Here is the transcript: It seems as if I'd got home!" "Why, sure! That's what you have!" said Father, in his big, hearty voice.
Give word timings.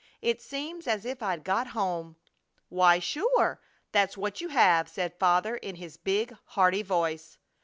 It 0.23 0.41
seems 0.41 0.87
as 0.87 1.05
if 1.05 1.21
I'd 1.21 1.43
got 1.43 1.67
home!" 1.77 2.15
"Why, 2.69 2.97
sure! 2.97 3.61
That's 3.91 4.17
what 4.17 4.41
you 4.41 4.47
have!" 4.47 4.89
said 4.89 5.13
Father, 5.19 5.57
in 5.57 5.75
his 5.75 5.95
big, 5.97 6.35
hearty 6.45 6.81
voice. 6.81 7.37